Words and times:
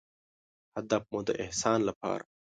هدف 0.75 1.03
مو 1.11 1.19
د 1.27 1.29
احسان 1.43 1.79
لپاره 1.89 2.23